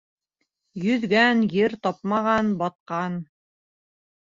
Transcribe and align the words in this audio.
Йөҙгән, 0.85 1.43
ер 1.59 1.77
тапмаған, 1.85 2.51
батҡан. 2.65 3.21